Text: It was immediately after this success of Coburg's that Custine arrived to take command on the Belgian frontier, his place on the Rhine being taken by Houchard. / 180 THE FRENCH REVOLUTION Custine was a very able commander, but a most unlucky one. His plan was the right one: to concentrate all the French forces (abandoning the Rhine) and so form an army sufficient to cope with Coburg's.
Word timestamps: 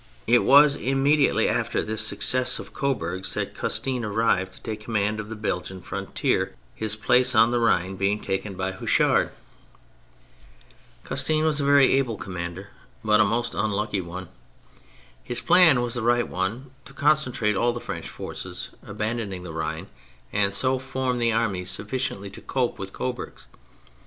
It 0.25 0.43
was 0.43 0.75
immediately 0.75 1.47
after 1.47 1.83
this 1.83 2.01
success 2.03 2.57
of 2.57 2.73
Coburg's 2.73 3.35
that 3.35 3.53
Custine 3.53 4.03
arrived 4.03 4.53
to 4.55 4.61
take 4.63 4.79
command 4.85 5.21
on 5.21 5.29
the 5.29 5.35
Belgian 5.35 5.79
frontier, 5.79 6.55
his 6.73 6.95
place 6.95 7.35
on 7.35 7.51
the 7.51 7.59
Rhine 7.59 7.97
being 7.97 8.19
taken 8.19 8.55
by 8.55 8.71
Houchard. 8.71 9.29
/ 9.29 11.03
180 11.03 11.03
THE 11.03 11.05
FRENCH 11.07 11.29
REVOLUTION 11.29 11.43
Custine 11.43 11.45
was 11.45 11.59
a 11.61 11.65
very 11.65 11.93
able 11.99 12.17
commander, 12.17 12.69
but 13.03 13.19
a 13.19 13.23
most 13.23 13.53
unlucky 13.53 14.01
one. 14.01 14.29
His 15.23 15.39
plan 15.39 15.83
was 15.83 15.93
the 15.93 16.01
right 16.01 16.27
one: 16.27 16.71
to 16.85 16.93
concentrate 16.93 17.55
all 17.55 17.71
the 17.71 17.79
French 17.79 18.09
forces 18.09 18.71
(abandoning 18.83 19.43
the 19.43 19.53
Rhine) 19.53 19.85
and 20.33 20.51
so 20.51 20.79
form 20.79 21.21
an 21.21 21.31
army 21.31 21.63
sufficient 21.63 22.33
to 22.33 22.41
cope 22.41 22.79
with 22.79 22.91
Coburg's. 22.91 23.45